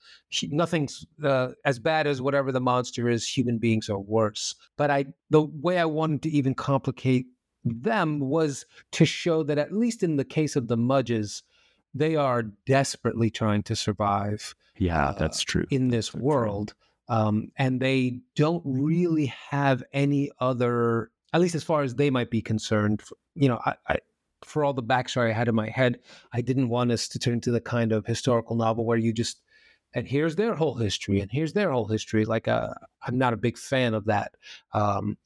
[0.50, 3.28] nothing's uh, as bad as whatever the monster is.
[3.28, 4.56] Human beings are worse.
[4.76, 7.28] But I, the way I wanted to even complicate
[7.64, 11.44] them was to show that at least in the case of the Mudges,
[11.96, 15.66] they are desperately trying to survive Yeah, uh, that's true.
[15.72, 16.22] in this true.
[16.22, 16.76] world.
[17.08, 22.30] Um, and they don't really have any other, at least as far as they might
[22.30, 23.02] be concerned.
[23.36, 23.98] You know, I, I,
[24.44, 26.00] for all the backstory I had in my head,
[26.34, 29.42] I didn't want us to turn to the kind of historical novel where you just,
[29.94, 32.26] and here's their whole history, and here's their whole history.
[32.26, 34.36] Like, uh, I'm not a big fan of that.
[34.74, 35.18] Um,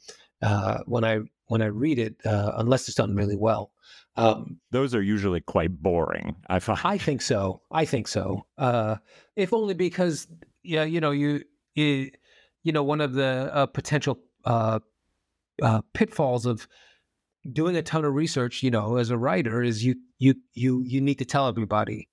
[0.42, 3.72] uh, when I when I read it, uh, unless it's done really well.
[4.20, 6.36] Um, Those are usually quite boring.
[6.50, 6.80] I find.
[6.84, 7.62] I think so.
[7.72, 8.46] I think so.
[8.58, 8.98] Uh,
[9.36, 10.28] if only because
[10.64, 11.44] yeah, you know, you
[11.76, 12.12] you,
[12.64, 14.80] you know, one of the uh, potential uh,
[15.62, 16.68] uh, pitfalls of
[17.54, 21.00] doing a ton of research, you know, as a writer, is you you you you
[21.02, 22.10] need to tell everybody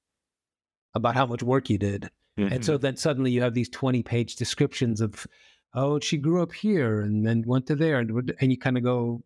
[0.95, 2.65] about how much work you did, and Mhm.
[2.65, 5.27] so then suddenly you have these twenty page descriptions of,
[5.75, 8.85] oh, she grew up here and then went to there, and and you kind of
[8.85, 9.23] go,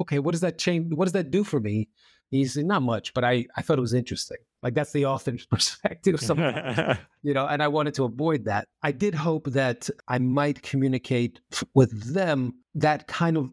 [0.00, 0.92] okay, what does that change?
[0.94, 1.88] What does that do for me?
[2.30, 4.38] He's not much, but I I thought it was interesting.
[4.62, 6.20] Like that's the author's perspective.
[6.20, 8.68] Sometimes you know, and I wanted to avoid that.
[8.82, 11.40] I did hope that I might communicate
[11.74, 13.50] with them that kind of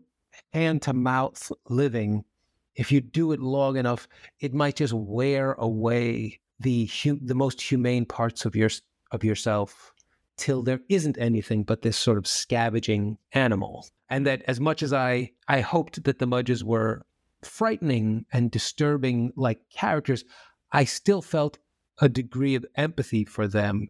[0.54, 2.24] hand to mouth living.
[2.76, 4.08] If you do it long enough,
[4.40, 8.70] it might just wear away the hu- the most humane parts of your
[9.12, 9.94] of yourself
[10.38, 13.88] till there isn't anything but this sort of scavenging animal.
[14.10, 17.06] And that as much as I I hoped that the Mudges were
[17.44, 20.24] frightening and disturbing like characters,
[20.72, 21.58] I still felt
[22.00, 23.88] a degree of empathy for them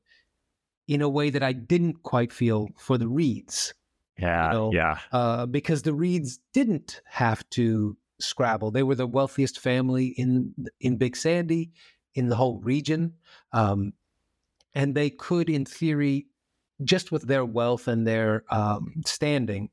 [0.87, 3.73] in a way that I didn't quite feel for the Reeds,
[4.17, 4.97] yeah, know, yeah.
[5.11, 8.71] uh, because the Reeds didn't have to scrabble.
[8.71, 11.71] They were the wealthiest family in in Big Sandy,
[12.13, 13.13] in the whole region,
[13.53, 13.93] um,
[14.73, 16.27] and they could, in theory,
[16.83, 19.69] just with their wealth and their um, standing,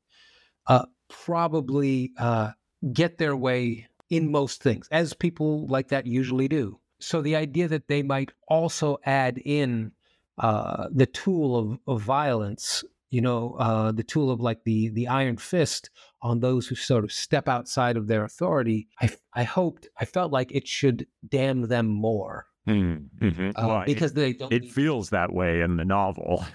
[0.67, 2.51] uh, probably uh,
[2.93, 6.79] get their way in most things, as people like that usually do.
[6.99, 9.91] So the idea that they might also add in
[10.37, 15.07] uh, the tool of, of violence, you know, uh, the tool of like the the
[15.07, 15.89] iron fist
[16.21, 20.31] on those who sort of step outside of their authority, I, I hoped, I felt
[20.31, 23.49] like it should damn them more Mm, mhm.
[23.49, 24.53] uh, Well, it- because they don't.
[24.53, 26.45] it need- feels that way in the novel.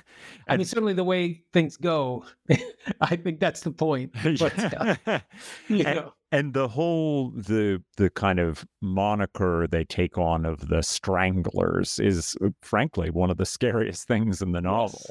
[0.46, 2.24] I mean, certainly the way things go,
[3.00, 4.12] I think that's the point.
[4.38, 4.96] But uh,
[5.68, 11.98] and, and the whole the the kind of moniker they take on of the stranglers
[11.98, 15.03] is uh, frankly one of the scariest things in the novel.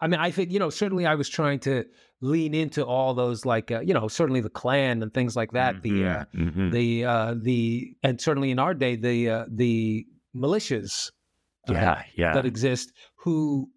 [0.00, 0.70] I mean, I think you know.
[0.70, 1.84] Certainly, I was trying to
[2.20, 5.82] lean into all those, like uh, you know, certainly the Klan and things like that.
[5.82, 6.72] The uh, Mhm, mhm.
[6.72, 11.10] the uh, the and certainly in our day, the uh, the militias
[11.68, 12.32] uh, yeah, yeah.
[12.32, 13.68] that exist who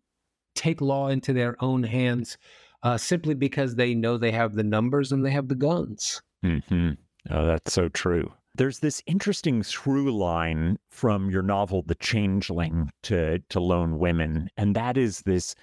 [0.55, 2.37] take law into their own hands
[2.83, 6.21] uh, simply because they know they have the numbers and they have the guns.
[6.43, 6.91] hmm
[7.29, 8.33] Oh, that's so true.
[8.55, 14.75] There's this interesting through line from your novel, The Changeling, to, to Lone Women, and
[14.75, 15.55] that is this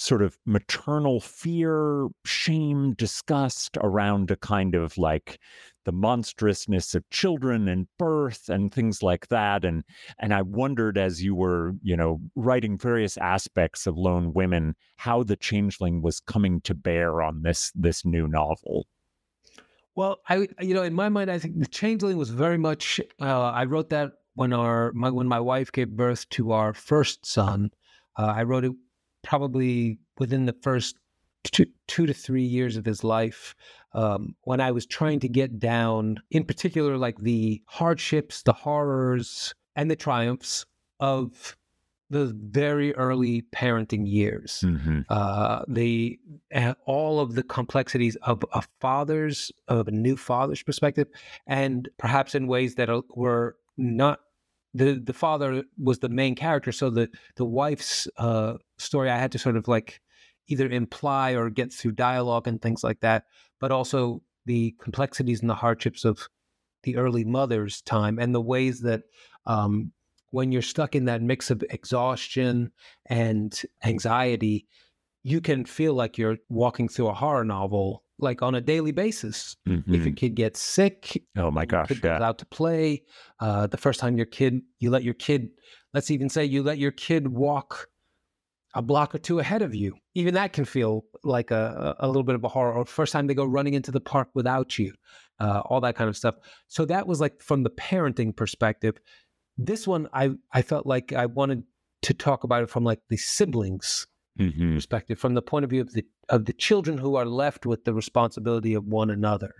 [0.00, 5.38] sort of maternal fear, shame, disgust around a kind of like
[5.84, 9.62] the monstrousness of children and birth and things like that.
[9.62, 9.84] And
[10.18, 15.22] and I wondered as you were, you know, writing various aspects of Lone Women, how
[15.22, 18.86] the Changeling was coming to bear on this this new novel.
[19.94, 23.00] Well, I you know in my mind, I think the Changeling was very much.
[23.20, 27.26] Uh, I wrote that when our my, when my wife gave birth to our first
[27.26, 27.70] son.
[28.18, 28.72] Uh, I wrote it
[29.22, 30.96] probably within the first
[31.44, 33.54] two, two to three years of his life.
[33.92, 39.54] Um, when I was trying to get down, in particular, like the hardships, the horrors,
[39.76, 40.66] and the triumphs
[41.00, 41.56] of
[42.10, 45.02] the very early parenting years Mm-hmm.
[45.08, 46.18] uh, the
[46.52, 51.06] uh, all of the complexities of a father's of a new father's perspective,
[51.46, 54.20] and perhaps in ways that were not
[54.74, 59.32] the the father was the main character, so the the wife's uh, story I had
[59.32, 60.00] to sort of like
[60.48, 63.24] either imply or get through dialogue and things like that,
[63.60, 66.28] but also the complexities and the hardships of
[66.82, 69.02] the early mother's time and the ways that
[69.46, 69.92] um,
[70.30, 72.72] when you're stuck in that mix of exhaustion
[73.06, 74.66] and anxiety,
[75.22, 79.56] you can feel like you're walking through a horror novel like on a daily basis.
[79.66, 82.26] If your kid gets sick, oh my gosh, kid goes yeah.
[82.26, 83.02] out to play.
[83.38, 85.48] Uh, the first time your kid, you let your kid,
[85.94, 87.88] let's even say you let your kid walk
[88.74, 89.96] a block or two ahead of you.
[90.14, 92.72] Even that can feel like a, a little bit of a horror.
[92.72, 94.94] Or first time they go running into the park without you,
[95.40, 96.36] uh, all that kind of stuff.
[96.68, 98.96] So that was like from the parenting perspective.
[99.58, 101.64] This one, I I felt like I wanted
[102.02, 104.06] to talk about it from like the siblings
[104.40, 104.74] Mhm.
[104.74, 107.84] perspective, from the point of view of the of the children who are left with
[107.84, 109.54] the responsibility of one another.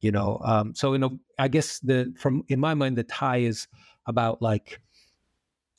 [0.00, 3.38] You know, um, so you know, I guess the from in my mind the tie
[3.38, 3.68] is
[4.06, 4.80] about like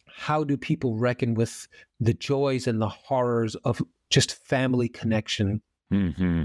[0.08, 1.68] how do people reckon with
[2.00, 6.44] the joys and the horrors of just family connection hmm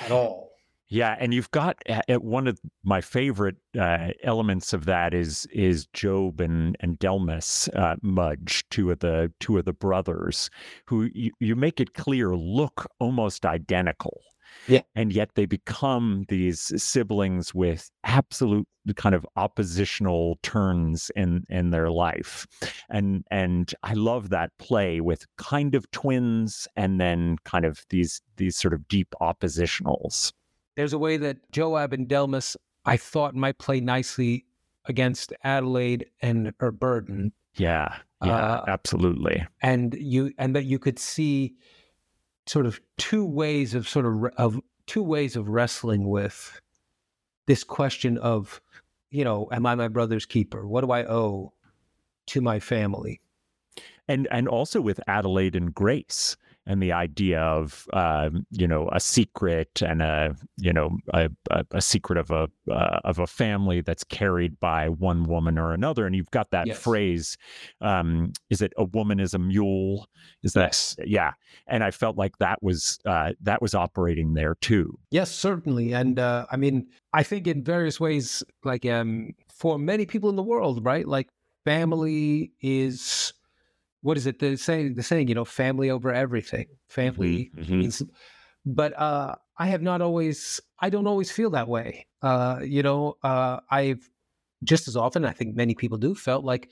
[0.00, 0.49] at all.
[0.92, 5.46] Yeah, and you've got uh, uh, one of my favorite uh, elements of that is
[5.52, 10.50] is Job and and Delmas uh, Mudge, two of the two of the brothers,
[10.86, 14.20] who you, you make it clear look almost identical.
[14.66, 14.80] Yeah.
[14.96, 18.66] and yet they become these siblings with absolute
[18.96, 22.48] kind of oppositional turns in in their life,
[22.88, 28.20] and and I love that play with kind of twins and then kind of these
[28.38, 30.32] these sort of deep oppositionals.
[30.76, 34.46] There's a way that Joab and Delmas I thought might play nicely
[34.86, 37.32] against Adelaide and her burden.
[37.56, 37.94] Yeah,
[38.24, 39.46] yeah, Uh, absolutely.
[39.62, 41.54] and you and that you could see
[42.46, 46.60] sort of two ways of sort of of two ways of wrestling with
[47.46, 48.60] this question of
[49.10, 51.52] you know am i my brother's keeper what do i owe
[52.26, 53.20] to my family
[54.08, 56.36] and and also with Adelaide and Grace
[56.70, 61.28] and the idea of um, you know a secret and a you know a,
[61.72, 66.06] a, secret of a uh, of a family that's carried by one woman or another.
[66.06, 66.78] And you've got that Yes.
[66.78, 67.36] phrase
[67.80, 70.06] um, is it a woman is a mule?
[70.44, 71.32] Is that yeah.
[71.66, 74.96] And I felt like that was uh, that was operating there too.
[75.10, 75.92] Yes certainly.
[75.92, 80.36] And uh, i mean i think in various ways like um for many people in
[80.36, 81.06] the world right?
[81.06, 81.28] Like
[81.64, 83.32] family is
[84.02, 87.78] what is it the saying the saying you know family over everything family Mhm.
[87.80, 88.02] means
[88.66, 93.16] but uh i have not always i don't always feel that way uh you know
[93.22, 94.08] uh i've
[94.64, 96.70] just as often i think many people do felt like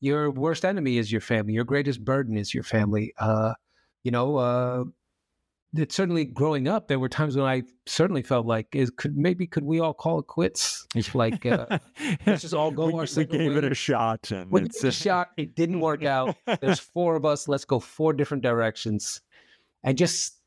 [0.00, 3.54] your worst enemy is your family your greatest burden is your family uh
[4.04, 4.38] you know
[5.74, 9.46] it's certainly growing up there were times when i certainly felt like is could maybe
[9.46, 10.86] could we all call it quits?
[11.14, 11.78] Like uh
[12.26, 13.76] let's just all go we, our we separate gave it a ways.
[13.76, 15.28] shot and we it's gave it a shot.
[15.36, 16.36] It didn't work out.
[16.60, 17.48] There's four of us.
[17.48, 19.20] Let's go four different directions.
[19.82, 20.38] And just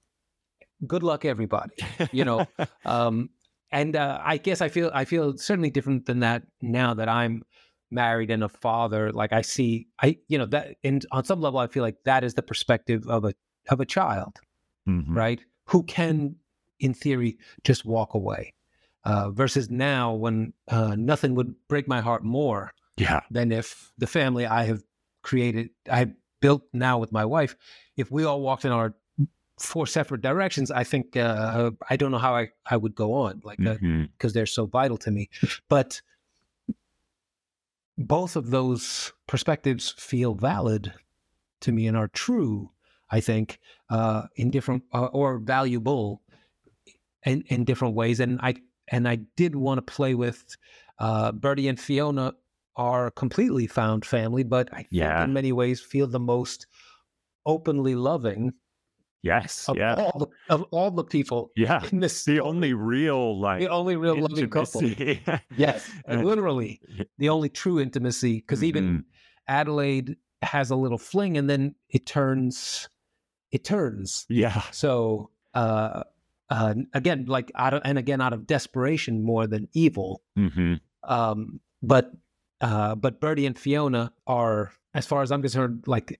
[0.86, 1.76] good luck everybody
[2.12, 2.46] you know?
[2.86, 3.30] Um
[3.72, 7.44] and uh, i guess i feel i feel certainly different than that now that i'm
[7.90, 9.12] married and a father.
[9.12, 12.24] Like i see i you know that and on some level i feel like that
[12.24, 13.34] is the perspective of a
[13.70, 14.40] of a child
[14.88, 15.16] Mhm.
[15.16, 16.36] right who can
[16.80, 18.54] in theory just walk away
[19.06, 24.08] uh, versus now when uh, nothing would break my heart more yeah than if the
[24.08, 24.84] family I have
[25.24, 27.56] created, I built now with my wife,
[27.96, 28.94] if we all walked in our
[29.58, 33.42] four separate directions, I think uh, I don't know how I, I would go on,
[33.46, 34.34] like because Mhm.
[34.34, 35.30] they're so vital to me.
[35.70, 36.02] But
[37.98, 40.94] both of those perspectives feel valid
[41.62, 42.72] to me and are true.
[43.14, 43.60] I think
[43.90, 46.22] uh, in different uh, or valuable
[47.26, 48.56] in in different ways, and I
[48.92, 50.58] and I did want to play with
[51.00, 52.34] uh, Bertie and Fiona
[52.76, 55.24] are completely found family, but I think Yeah.
[55.24, 56.66] in many ways feel the most
[57.46, 58.54] openly loving
[59.22, 62.26] yes of yeah all the, of all the people yeah in this.
[62.26, 64.82] the only real like the only real loving couple.
[65.56, 66.82] Yes, And- literally
[67.20, 68.36] the only true intimacy.
[68.40, 69.04] Because even Mhm.
[69.48, 72.90] Adelaide has a little fling, and then it turns,
[73.54, 74.26] it turns.
[74.30, 76.04] yeah So uh,
[76.50, 80.22] uh, again, like out of, and again out of desperation more than evil.
[80.36, 82.12] hmm Um, but
[82.62, 86.20] uh, but Bertie and Fiona are, as far as I'm concerned, like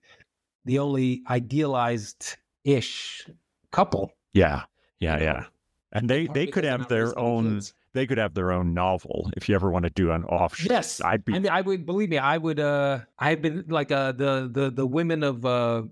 [0.64, 3.26] the only idealized ish
[3.70, 4.12] couple.
[4.32, 4.62] yeah
[5.00, 5.44] yeah yeah
[5.92, 7.74] and they they could have their own kids.
[7.92, 11.00] they could have their own novel if you ever want to do an offshoot Yes,
[11.04, 12.18] i'd be I mean, I would believe me.
[12.18, 12.60] I would.
[12.60, 15.82] Uh, I've been like uh, the the the women of uh,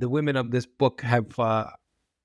[0.00, 1.66] the women of this book have uh,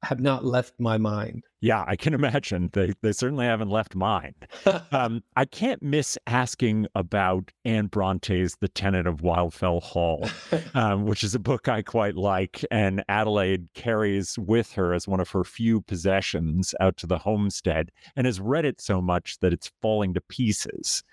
[0.03, 1.43] have not left my mind.
[1.65, 4.35] Yeah i can imagine they they certainly haven't left mine
[4.91, 10.29] um i can't miss asking about anne bronte's the tenant of wildfell hall
[10.73, 12.63] um, which is a book I quite like.
[12.71, 17.91] And Adelaide carries with her as one of her few possessions out to the homestead
[18.15, 21.03] and has read it so much that it's falling to pieces.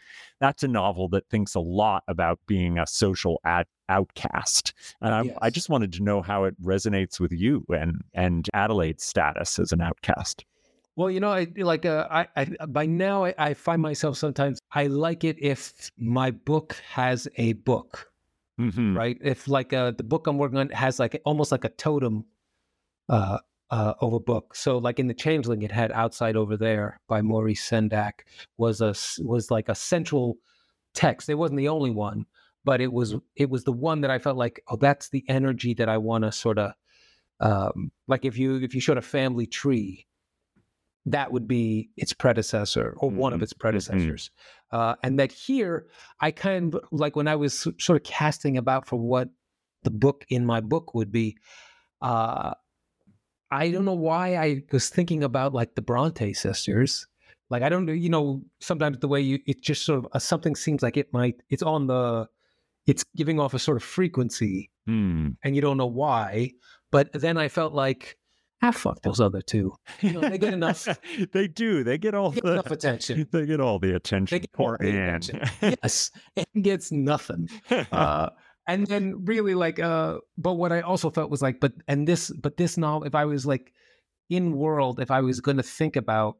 [0.40, 4.72] That's a novel that thinks a lot about being a social at- outcast.
[5.00, 9.04] And I, I just wanted to know how it resonates with you and, and Adelaide's
[9.04, 10.41] status as an outcast.
[10.96, 14.60] Well, you know, I like uh, I, I by now I, I find myself sometimes
[14.72, 18.10] I like it if my book has a book,
[18.60, 18.96] Mhm.
[18.96, 19.16] right?
[19.22, 22.26] If like uh, the book I'm working on has like almost like a totem
[23.08, 23.38] uh,
[23.70, 24.54] uh, over book.
[24.54, 28.12] So like in the Changeling, it had Outside Over There by Maurice Sendak
[28.58, 30.36] was a was like a central
[30.94, 31.28] text.
[31.30, 32.26] It wasn't the only one,
[32.64, 35.72] but it was it was the one that I felt like oh that's the energy
[35.74, 36.72] that I want to sort of
[37.40, 40.06] um, like if you if you showed a family tree
[41.06, 44.30] that would be its predecessor or one of its predecessors.
[44.70, 45.86] Uh, and that here,
[46.20, 49.28] I kind of like when I was sort of casting about for what
[49.82, 51.36] the book in my book would be.
[52.00, 52.54] Uh,
[53.50, 57.06] I don't know why I was thinking about like the Bronte sisters.
[57.50, 60.18] Like I don't know, you know, sometimes the way you it just sort of uh,
[60.18, 62.28] something seems like it might it's on the
[62.86, 65.30] it's giving off a sort of frequency Hmm.
[65.44, 66.52] and you don't know why.
[66.90, 68.18] But then I felt like
[68.62, 69.74] ah fuck those other two.
[70.00, 70.86] You know, they get enough
[71.32, 71.84] they do.
[71.84, 73.26] They get all they get the enough attention.
[73.32, 74.34] They get all the attention.
[74.34, 75.16] They get all Poor the Anne.
[75.16, 75.76] attention.
[75.82, 77.48] Yes, it gets nothing.
[77.92, 78.30] uh,
[78.66, 82.30] and then really like uh but what i also felt was like but and this
[82.30, 83.72] but this novel if i was like
[84.30, 86.36] in world if i was going to think about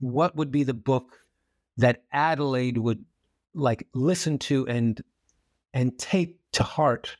[0.00, 1.20] what would be the book
[1.76, 3.04] that adelaide would
[3.54, 5.00] like listen to and
[5.72, 7.16] and take to heart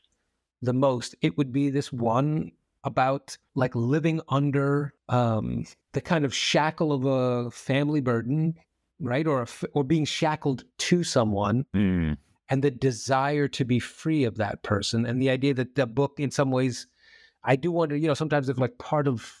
[0.61, 2.51] the most it would be this one
[2.83, 8.53] about like living under um the kind of shackle of a family burden
[8.99, 12.13] right or a f or being shackled to someone Hmm.
[12.49, 16.19] and the desire to be free of that person and the idea that the book
[16.19, 16.87] in some ways
[17.43, 19.33] i do wonder you know sometimes if like part of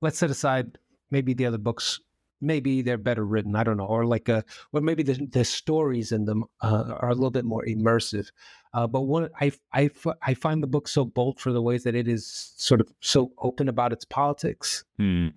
[0.00, 0.78] let's set aside
[1.10, 2.00] maybe the other books
[2.44, 4.42] maybe they're better written i don't know or like uh
[4.72, 8.30] or maybe the, the stories in them uh, are a little bit more immersive
[8.74, 9.88] uh, but one I, I
[10.20, 12.26] I find the book so bold for the ways that it is
[12.56, 14.84] sort of so open about its politics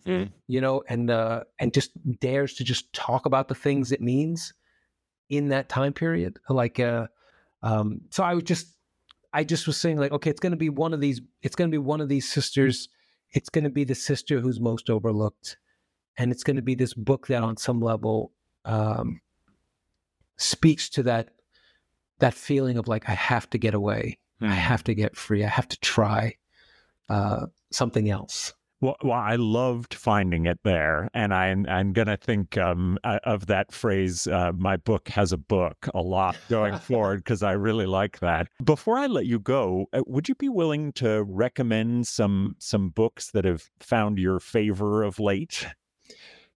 [0.05, 0.25] Hmm.
[0.47, 4.53] you know, and uh, and just dares to just talk about the things it means
[5.29, 6.39] in that time period.
[6.49, 7.07] Like, uh,
[7.63, 8.67] um, so I would just,
[9.33, 11.21] I just was saying like, okay, it's going to be one of these.
[11.41, 12.89] It's going to be one of these sisters.
[13.33, 15.57] It's going to be the sister who's most overlooked,
[16.17, 18.31] and it's going to be this book that, on some level,
[18.65, 19.21] um,
[20.37, 21.29] speaks to that
[22.19, 24.17] that feeling of like I have to get away.
[24.41, 25.43] I have to get free.
[25.43, 26.35] I have to try
[27.09, 28.53] uh, something else.
[28.79, 33.47] Well, well, I loved finding it there, and I'm I'm gonna think um, uh, of
[33.47, 34.27] that phrase.
[34.27, 38.49] Uh, my book has a book a lot going forward because I really like that.
[38.63, 43.31] Before I let you go, uh, would you be willing to recommend some some books
[43.31, 45.65] that have found your favor of late?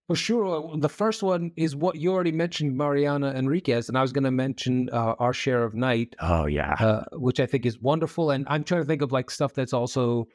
[0.08, 0.76] For sure.
[0.78, 4.32] The first one is what you already mentioned, Mariana Enriquez, and I was going to
[4.32, 8.32] mention uh, Our Share of Night, Oh yeah, uh, which I think is wonderful.
[8.32, 10.28] And I'm trying to think of like stuff that's also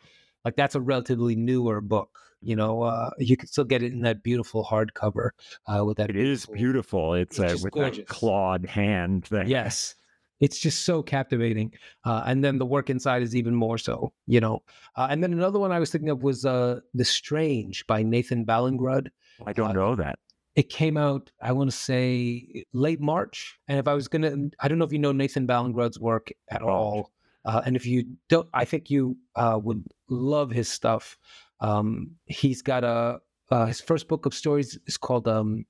[0.45, 2.09] like that's a relatively newer book.
[2.41, 5.31] You know, uh, you can still get it in that beautiful hardcover
[5.67, 6.11] uh, with that.
[6.11, 7.15] it is beautiful.
[7.15, 7.99] It's, It's uh, with gorgeous.
[7.99, 9.49] that clawed hand thing.
[9.49, 9.95] Yes.
[10.41, 11.73] It's just so captivating.
[12.05, 14.63] Uh, and then the work inside is even more so, you know.
[14.97, 18.45] Uh, and then another one I was thinking of was uh, The Strange by Nathan
[18.45, 19.09] Ballingrud.
[19.47, 20.19] I don't uh, know that.
[20.55, 24.69] it came out i want to say late march and if i was gonna i
[24.69, 26.69] don't know if you know nathan ballingrud's work at Oh.
[26.69, 27.13] all
[27.45, 31.19] uh, and if you don't i think you uh, would love his stuff
[31.61, 33.21] um, he's got a
[33.51, 35.65] uh, his first book of stories is called um,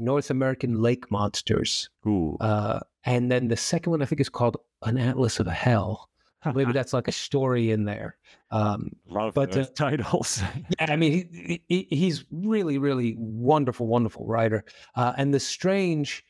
[0.00, 4.56] north american lake monsters Ooh, uh, and then the second one i think is called
[4.82, 6.08] an atlas of hell
[6.54, 8.16] maybe that's like a story in there
[8.52, 10.42] um, love but, those uh, titles.
[10.80, 14.64] yeah, I mean, he, he, he's really, really wonderful, wonderful writer.
[14.96, 16.24] Uh, and the strange,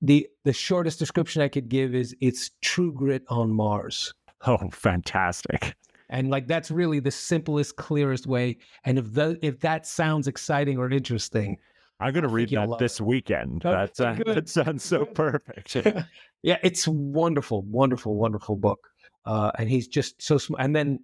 [0.00, 4.14] the the shortest description I could give is it's True Grit on Mars,
[4.46, 5.74] oh, fantastic.
[6.10, 8.58] and like that's really the simplest, clearest way.
[8.84, 11.58] And if the if that sounds exciting or interesting,
[12.02, 13.64] I'm going to read that this weekend.
[13.64, 15.76] Okay, That's, uh, that sounds so perfect.
[16.42, 18.88] yeah, it's wonderful, wonderful, wonderful book.
[19.24, 20.62] Uh, and he's just so smart.
[20.62, 21.00] And then,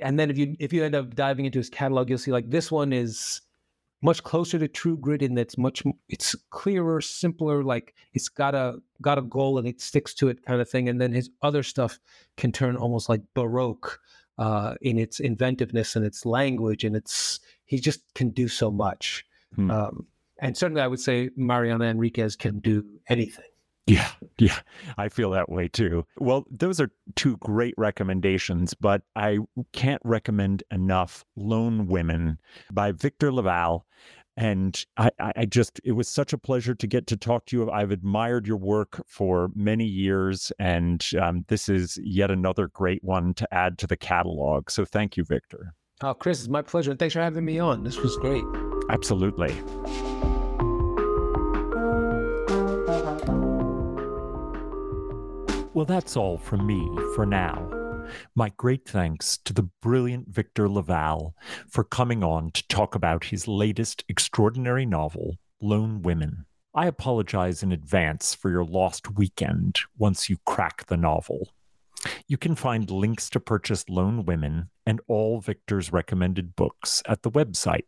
[0.00, 2.48] and then if you if you end up diving into his catalog, you'll see like
[2.48, 3.40] this one is
[4.00, 7.62] much closer to True Grit in that it's much it's clearer, simpler.
[7.62, 10.88] Like it's got a got a goal and it sticks to it kind of thing.
[10.88, 11.98] And then his other stuff
[12.36, 14.00] can turn almost like baroque
[14.38, 19.24] uh, in its inventiveness and its language, and it's he just can do so much.
[19.54, 19.70] Hmm.
[19.70, 20.06] Um,
[20.40, 23.44] and certainly, I would say Mariana Enriquez can do anything.
[23.86, 24.60] Yeah, yeah,
[24.96, 26.06] I feel that way too.
[26.18, 29.38] Well, those are two great recommendations, but I
[29.72, 32.38] can't recommend enough Lone Women
[32.72, 33.80] by Victor LaValle.
[34.36, 37.70] And I, I just, it was such a pleasure to get to talk to you.
[37.70, 43.34] I've admired your work for many years, and um, this is yet another great one
[43.34, 44.70] to add to the catalog.
[44.70, 45.74] So thank you, Victor.
[46.02, 46.92] Oh, Chris, it's my pleasure.
[46.92, 47.84] And thanks for having me on.
[47.84, 48.44] This was great.
[48.90, 49.54] Absolutely.
[55.74, 57.66] Well, that's all from me for now.
[58.34, 61.32] My great thanks to the brilliant Victor LaValle
[61.68, 66.44] for coming on to talk about his latest extraordinary novel, Lone Women.
[66.74, 71.48] I apologize in advance for your lost weekend once you crack the novel.
[72.26, 77.30] You can find links to purchase Lone Women and all Victor's recommended books at the
[77.30, 77.84] website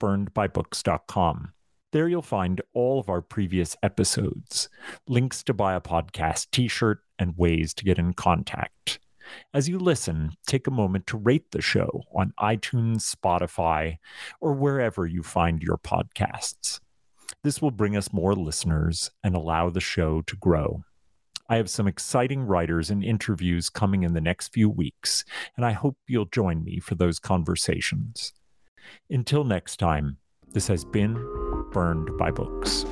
[0.00, 1.52] burnedbybooks.com.
[1.92, 4.68] There you'll find all of our previous episodes,
[5.08, 8.98] links to buy a podcast t shirt, and ways to get in contact.
[9.54, 13.98] As you listen, take a moment to rate the show on iTunes, Spotify,
[14.40, 16.80] or wherever you find your podcasts.
[17.42, 20.82] This will bring us more listeners and allow the show to grow.
[21.48, 25.24] I have some exciting writers and interviews coming in the next few weeks,
[25.56, 28.32] and I hope you'll join me for those conversations.
[29.10, 30.18] Until next time,
[30.52, 31.14] this has been
[31.72, 32.84] Burned by Books.